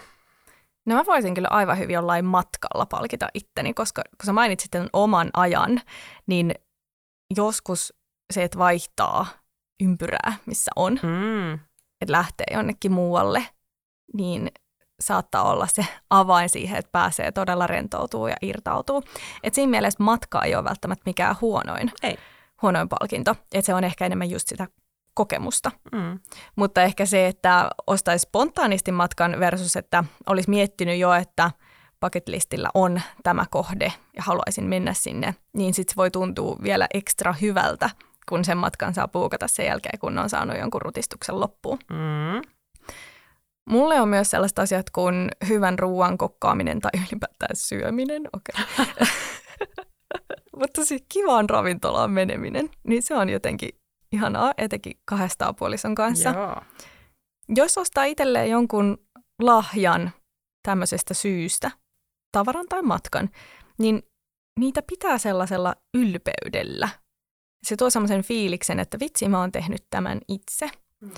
No 0.86 0.96
mä 0.96 1.06
voisin 1.06 1.34
kyllä 1.34 1.48
aivan 1.52 1.78
hyvin 1.78 1.94
jollain 1.94 2.26
matkalla 2.26 2.86
palkita 2.86 3.28
itteni, 3.34 3.74
koska 3.74 4.02
kun 4.02 4.26
sä 4.26 4.34
mainitsit 4.34 4.72
tämän 4.72 4.90
oman 4.94 5.30
ajan, 5.34 5.82
niin 6.28 6.56
joskus 7.36 7.94
se, 8.34 8.44
että 8.44 8.58
vaihtaa 8.58 9.26
ympyrää, 9.84 10.34
missä 10.46 10.72
on, 10.76 11.00
mm. 11.04 11.54
että 12.02 12.12
lähtee 12.12 12.46
jonnekin 12.52 12.92
muualle, 12.92 13.46
niin 14.14 14.52
saattaa 15.02 15.44
olla 15.44 15.68
se 15.68 15.86
avain 16.10 16.50
siihen, 16.50 16.80
että 16.80 16.92
pääsee 16.92 17.32
todella 17.32 17.68
rentoutuu 17.68 18.28
ja 18.28 18.36
irtautuu. 18.42 19.04
Et 19.44 19.54
siinä 19.54 19.70
mielessä 19.70 20.04
matka 20.04 20.42
ei 20.42 20.56
ole 20.56 20.64
välttämättä 20.64 21.04
mikään 21.06 21.36
huonoin, 21.42 21.92
ei. 22.04 22.18
huonoin 22.62 22.90
palkinto. 22.90 23.36
Et 23.54 23.66
se 23.66 23.74
on 23.74 23.84
ehkä 23.84 24.06
enemmän 24.06 24.30
just 24.30 24.48
sitä 24.48 24.68
kokemusta. 25.20 25.72
Mm. 25.92 26.20
Mutta 26.56 26.84
ehkä 26.84 27.06
se, 27.06 27.28
että 27.28 27.70
ostaisi 27.88 28.24
spontaanisti 28.24 28.92
matkan 28.92 29.40
versus, 29.40 29.76
että 29.76 30.04
olisi 30.28 30.50
miettinyt 30.50 31.00
jo, 31.00 31.14
että 31.14 31.52
bucketlistillä 32.02 32.70
on 32.74 33.02
tämä 33.24 33.46
kohde 33.52 33.94
ja 34.18 34.24
haluaisin 34.24 34.64
mennä 34.64 34.94
sinne, 34.94 35.36
niin 35.54 35.74
sitten 35.74 35.94
se 35.94 35.96
voi 35.96 36.12
tuntua 36.12 36.58
vielä 36.64 36.88
ekstra 36.94 37.34
hyvältä, 37.34 37.90
kun 38.30 38.46
sen 38.46 38.58
matkan 38.58 38.94
saa 38.94 39.08
puukata 39.08 39.48
sen 39.48 39.66
jälkeen, 39.66 40.00
kun 40.00 40.18
on 40.18 40.30
saanut 40.30 40.58
jonkun 40.58 40.82
rutistuksen 40.82 41.40
loppuun. 41.40 41.80
Mm. 41.90 42.42
Mulle 43.70 44.02
on 44.02 44.10
myös 44.10 44.32
sellaiset 44.32 44.60
asiat 44.60 44.90
kuin 44.90 45.30
hyvän 45.48 45.80
ruoan 45.80 46.18
kokkaaminen 46.18 46.80
tai 46.80 46.92
ylipäätään 46.94 47.56
syöminen. 47.56 48.22
Okay. 48.34 48.86
Mutta 50.60 50.86
siis 50.86 51.04
kivaan 51.10 51.50
ravintolaan 51.50 52.12
meneminen, 52.12 52.70
niin 52.88 53.04
se 53.04 53.16
on 53.16 53.30
jotenkin 53.30 53.70
ihanaa, 54.12 54.54
etenkin 54.58 55.00
kahdesta 55.06 55.54
puolison 55.54 55.96
kanssa. 55.96 56.30
Joo. 56.30 56.62
Jos 57.56 57.78
ostaa 57.78 58.04
itselleen 58.04 58.50
jonkun 58.50 58.98
lahjan 59.42 60.12
tämmöisestä 60.64 61.14
syystä, 61.14 61.72
tavaran 62.32 62.66
tai 62.70 62.82
matkan, 62.82 63.30
niin 63.80 64.04
niitä 64.60 64.82
pitää 64.82 65.18
sellaisella 65.18 65.76
ylpeydellä. 65.94 66.90
Se 67.64 67.76
tuo 67.76 67.90
semmoisen 67.90 68.24
fiiliksen, 68.24 68.80
että 68.80 69.00
vitsi, 69.00 69.28
mä 69.28 69.40
oon 69.40 69.52
tehnyt 69.52 69.86
tämän 69.90 70.20
itse. 70.28 70.70
Mm. 71.02 71.12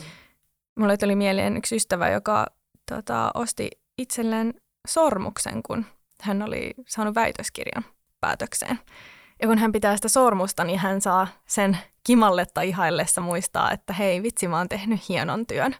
Mulle 0.80 0.98
tuli 0.98 1.16
mieleen 1.16 1.58
yksi 1.58 1.76
ystävä, 1.76 2.10
joka 2.10 2.48
tota, 2.92 3.32
osti 3.34 3.70
itselleen 3.98 4.54
sormuksen, 4.88 5.64
kun 5.64 5.86
hän 6.22 6.42
oli 6.42 6.74
saanut 6.88 7.16
väitöskirjan 7.16 7.86
päätökseen. 8.20 8.80
Ja 9.42 9.48
kun 9.48 9.58
hän 9.58 9.72
pitää 9.72 9.96
sitä 9.96 10.10
sormusta, 10.10 10.64
niin 10.64 10.80
hän 10.80 11.02
saa 11.02 11.28
sen 11.48 11.78
kimalletta 12.04 12.62
ihaillessa 12.62 13.22
muistaa, 13.22 13.72
että 13.72 13.94
hei 13.94 14.24
vitsi, 14.24 14.48
mä 14.48 14.58
oon 14.58 14.70
tehnyt 14.70 15.10
hienon 15.10 15.48
työn. 15.48 15.76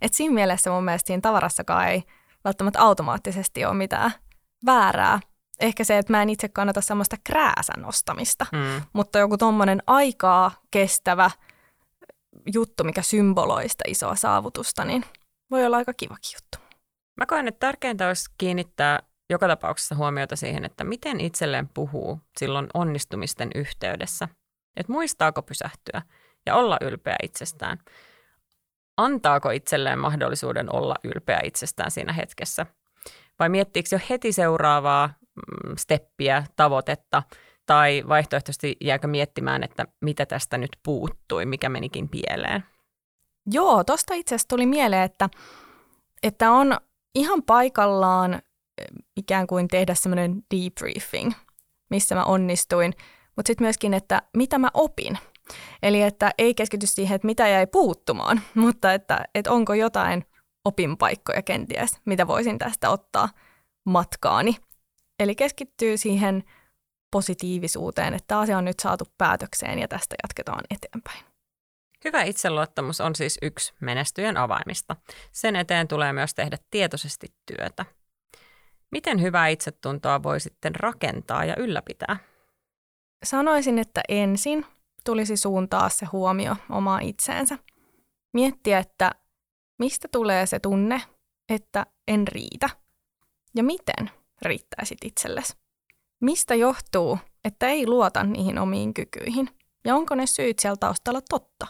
Et 0.00 0.14
siinä 0.14 0.34
mielessä 0.34 0.70
mun 0.70 0.84
mielestä 0.84 1.06
siinä 1.06 1.20
tavarassakaan 1.20 1.88
ei 1.88 2.02
välttämättä 2.44 2.82
automaattisesti 2.82 3.64
ole 3.64 3.74
mitään 3.74 4.10
väärää. 4.66 5.20
ehkä 5.60 5.84
se, 5.84 5.98
että 5.98 6.12
mä 6.12 6.22
en 6.22 6.28
itse 6.30 6.48
kannata 6.48 6.80
semmoista 6.80 7.16
krääsän 7.24 7.82
nostamista, 7.82 8.46
Mm. 8.52 8.82
mutta 8.92 9.18
joku 9.18 9.38
tommonen 9.38 9.82
aikaa 9.86 10.50
kestävä 10.70 11.30
juttu, 12.54 12.84
mikä 12.84 13.02
symboloi 13.02 13.68
sitä 13.68 13.84
isoa 13.88 14.14
saavutusta, 14.14 14.84
niin 14.84 15.04
voi 15.50 15.66
olla 15.66 15.76
aika 15.76 15.92
kivakin 15.94 16.32
juttu. 16.36 16.58
Mä 17.16 17.26
koen, 17.26 17.48
että 17.48 17.66
tärkeintä 17.66 18.08
olisi 18.08 18.30
kiinnittää 18.38 18.98
joka 19.30 19.48
tapauksessa 19.48 19.94
huomiota 19.94 20.36
siihen, 20.36 20.64
että 20.64 20.84
miten 20.84 21.20
itselleen 21.20 21.68
puhuu 21.68 22.20
silloin 22.38 22.66
onnistumisten 22.74 23.50
yhteydessä. 23.54 24.28
Että 24.76 24.92
muistaako 24.92 25.42
pysähtyä 25.42 26.02
ja 26.46 26.54
olla 26.54 26.76
ylpeä 26.80 27.16
itsestään. 27.22 27.78
Antaako 28.96 29.50
itselleen 29.50 29.98
mahdollisuuden 29.98 30.74
olla 30.74 30.94
ylpeä 31.04 31.40
itsestään 31.44 31.90
siinä 31.90 32.12
hetkessä? 32.12 32.66
Vai 33.38 33.48
miettiikö 33.48 33.88
jo 33.92 34.00
heti 34.10 34.32
seuraavaa 34.32 35.06
mm, 35.06 35.76
steppiä, 35.76 36.44
tavoitetta, 36.56 37.22
tai 37.66 38.02
vaihtoehtoisesti 38.08 38.76
jääkö 38.80 39.06
miettimään, 39.06 39.62
että 39.62 39.86
mitä 40.00 40.26
tästä 40.26 40.58
nyt 40.58 40.70
puuttui, 40.84 41.46
mikä 41.46 41.68
menikin 41.68 42.08
pieleen? 42.08 42.64
Joo, 43.46 43.84
tosta 43.84 44.14
itse 44.14 44.34
asiassa 44.34 44.48
tuli 44.48 44.66
mieleen, 44.66 45.02
että, 45.02 45.28
että 46.22 46.50
on 46.50 46.76
ihan 47.14 47.42
paikallaan 47.42 48.34
eh, 48.34 48.40
ikään 49.16 49.46
kuin 49.46 49.68
tehdä 49.68 49.94
semmoinen 49.94 50.42
debriefing, 50.54 51.32
missä 51.90 52.14
mä 52.14 52.24
onnistuin, 52.24 52.92
mutta 53.36 53.46
sitten 53.46 53.64
myöskin, 53.64 53.94
että 53.94 54.22
mitä 54.36 54.58
mä 54.58 54.68
opin. 54.74 55.18
Eli 55.82 56.02
että 56.02 56.30
ei 56.38 56.54
keskity 56.54 56.86
siihen, 56.86 57.14
että 57.14 57.26
mitä 57.26 57.48
jäi 57.48 57.66
puuttumaan, 57.66 58.40
mutta 58.54 58.92
että, 58.92 59.24
että 59.34 59.52
onko 59.52 59.74
jotain 59.74 60.24
opinpaikkoja 60.64 61.42
kenties, 61.42 61.90
mitä 62.04 62.26
voisin 62.26 62.58
tästä 62.58 62.90
ottaa 62.90 63.28
matkaani. 63.84 64.56
Eli 65.20 65.34
keskittyy 65.34 65.96
siihen 65.96 66.44
positiivisuuteen, 67.10 68.14
että 68.14 68.38
asia 68.38 68.58
on 68.58 68.64
nyt 68.64 68.80
saatu 68.80 69.04
päätökseen 69.18 69.78
ja 69.78 69.88
tästä 69.88 70.16
jatketaan 70.22 70.64
eteenpäin. 70.70 71.24
Hyvä 72.04 72.22
itseluottamus 72.22 73.00
on 73.00 73.16
siis 73.16 73.38
yksi 73.42 73.72
menestyjen 73.80 74.36
avaimista. 74.36 74.96
Sen 75.32 75.56
eteen 75.56 75.88
tulee 75.88 76.12
myös 76.12 76.34
tehdä 76.34 76.58
tietoisesti 76.70 77.34
työtä. 77.46 77.84
Miten 78.90 79.22
hyvää 79.22 79.48
itsetuntoa 79.48 80.22
voi 80.22 80.40
sitten 80.40 80.74
rakentaa 80.74 81.44
ja 81.44 81.56
ylläpitää? 81.56 82.31
Sanoisin, 83.24 83.78
että 83.78 84.00
ensin 84.08 84.66
tulisi 85.04 85.36
suuntaa 85.36 85.88
se 85.88 86.06
huomio 86.06 86.56
omaa 86.70 86.98
itseensä. 86.98 87.58
Miettiä, 88.32 88.78
että 88.78 89.10
mistä 89.78 90.08
tulee 90.12 90.46
se 90.46 90.60
tunne, 90.60 91.02
että 91.48 91.86
en 92.08 92.28
riitä. 92.28 92.70
Ja 93.54 93.62
miten 93.62 94.10
riittäisit 94.42 94.98
itsellesi. 95.04 95.54
Mistä 96.20 96.54
johtuu, 96.54 97.18
että 97.44 97.68
ei 97.68 97.86
luota 97.86 98.22
niihin 98.22 98.58
omiin 98.58 98.94
kykyihin? 98.94 99.48
Ja 99.84 99.94
onko 99.96 100.14
ne 100.14 100.26
syyt 100.26 100.58
siellä 100.58 100.76
taustalla 100.76 101.20
totta? 101.28 101.66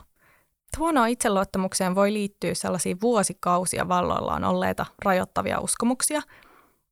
Huonoon 0.78 1.08
itseluottamukseen 1.08 1.94
voi 1.94 2.12
liittyä 2.12 2.54
sellaisia 2.54 2.96
vuosikausia 3.02 3.88
valloillaan 3.88 4.44
olleita 4.44 4.86
rajoittavia 5.04 5.60
uskomuksia, 5.60 6.22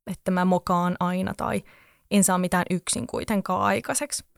että 0.07 0.31
mä 0.31 0.45
mokaan 0.45 0.95
aina 0.99 1.33
tai 1.33 1.63
en 2.11 2.23
saa 2.23 2.37
mitään 2.37 2.65
yksin 2.69 3.07
kuitenkaan 3.07 3.61
aikaiseksi. 3.61 4.30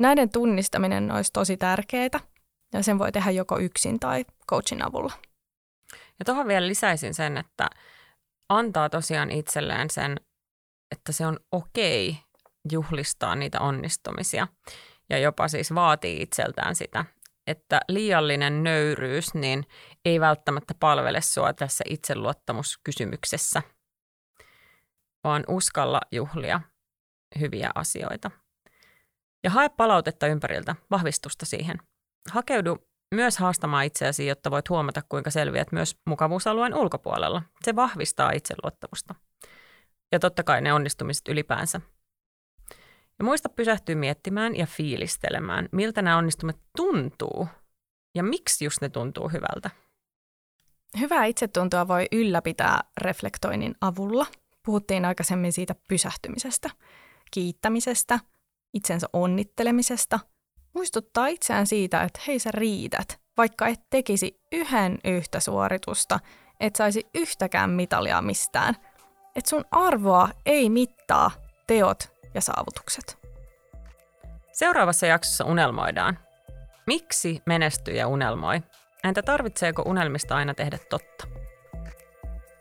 Näiden 0.00 0.30
tunnistaminen 0.30 1.12
olisi 1.12 1.32
tosi 1.32 1.56
tärkeää 1.56 2.20
ja 2.72 2.82
sen 2.82 2.98
voi 2.98 3.12
tehdä 3.12 3.30
joko 3.30 3.58
yksin 3.58 4.00
tai 4.00 4.24
coachin 4.50 4.86
avulla. 4.86 5.12
Ja 6.18 6.24
tuohon 6.24 6.48
vielä 6.48 6.68
lisäisin 6.68 7.14
sen, 7.14 7.36
että 7.36 7.70
antaa 8.48 8.90
tosiaan 8.90 9.30
itselleen 9.30 9.90
sen, 9.90 10.16
että 10.90 11.12
se 11.12 11.26
on 11.26 11.38
okei 11.52 12.18
juhlistaa 12.72 13.34
niitä 13.36 13.60
onnistumisia 13.60 14.48
ja 15.10 15.18
jopa 15.18 15.48
siis 15.48 15.74
vaatii 15.74 16.22
itseltään 16.22 16.76
sitä, 16.76 17.04
että 17.46 17.80
liiallinen 17.88 18.62
nöyryys 18.62 19.34
niin 19.34 19.66
ei 20.04 20.20
välttämättä 20.20 20.74
palvele 20.80 21.20
sua 21.20 21.52
tässä 21.52 21.84
itseluottamuskysymyksessä, 21.88 23.62
vaan 25.24 25.44
uskalla 25.48 26.00
juhlia 26.12 26.60
hyviä 27.40 27.70
asioita. 27.74 28.30
Ja 29.44 29.50
hae 29.50 29.68
palautetta 29.68 30.26
ympäriltä, 30.26 30.76
vahvistusta 30.90 31.46
siihen. 31.46 31.78
Hakeudu 32.30 32.78
myös 33.14 33.38
haastamaan 33.38 33.84
itseäsi, 33.84 34.26
jotta 34.26 34.50
voit 34.50 34.68
huomata, 34.68 35.02
kuinka 35.08 35.30
selviät 35.30 35.72
myös 35.72 35.96
mukavuusalueen 36.06 36.74
ulkopuolella. 36.74 37.42
Se 37.64 37.76
vahvistaa 37.76 38.30
itseluottamusta. 38.30 39.14
Ja 40.12 40.18
totta 40.18 40.42
kai 40.42 40.60
ne 40.60 40.72
onnistumiset 40.72 41.28
ylipäänsä. 41.28 41.80
Ja 43.18 43.24
muista 43.24 43.48
pysähtyä 43.48 43.94
miettimään 43.94 44.56
ja 44.56 44.66
fiilistelemään, 44.66 45.68
miltä 45.72 46.02
nämä 46.02 46.16
onnistumiset 46.16 46.60
tuntuu 46.76 47.48
ja 48.14 48.22
miksi 48.22 48.64
just 48.64 48.80
ne 48.80 48.88
tuntuu 48.88 49.28
hyvältä. 49.28 49.70
Hyvää 50.98 51.24
itsetuntoa 51.24 51.88
voi 51.88 52.06
ylläpitää 52.12 52.80
reflektoinnin 53.00 53.74
avulla. 53.80 54.26
Puhuttiin 54.66 55.04
aikaisemmin 55.04 55.52
siitä 55.52 55.74
pysähtymisestä, 55.88 56.70
kiittämisestä, 57.30 58.18
itsensä 58.74 59.06
onnittelemisesta. 59.12 60.20
Muistuttaa 60.74 61.26
itseään 61.26 61.66
siitä, 61.66 62.02
että 62.02 62.20
hei 62.26 62.38
sä 62.38 62.50
riität, 62.52 63.20
vaikka 63.36 63.66
et 63.66 63.80
tekisi 63.90 64.40
yhden 64.52 64.98
yhtä 65.04 65.40
suoritusta, 65.40 66.20
et 66.60 66.76
saisi 66.76 67.06
yhtäkään 67.14 67.70
mitalia 67.70 68.22
mistään. 68.22 68.74
Et 69.36 69.46
sun 69.46 69.64
arvoa 69.70 70.28
ei 70.46 70.70
mittaa 70.70 71.30
teot 71.66 71.98
ja 72.34 72.40
saavutukset. 72.40 73.18
Seuraavassa 74.52 75.06
jaksossa 75.06 75.44
unelmoidaan. 75.44 76.18
Miksi 76.86 77.42
menestyy 77.46 77.94
ja 77.94 78.08
unelmoi? 78.08 78.60
Entä 79.04 79.22
tarvitseeko 79.22 79.82
unelmista 79.86 80.36
aina 80.36 80.54
tehdä 80.54 80.78
totta? 80.90 81.26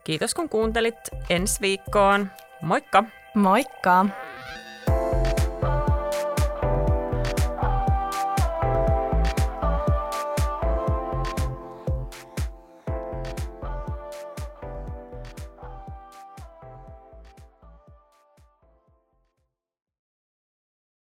Kiitos 0.04 0.34
kun 0.34 0.50
kuuntelit. 0.50 0.96
Ensi 1.30 1.62
viikkoon. 1.62 2.32
Moikka! 2.62 3.04
Moikka! 3.36 4.06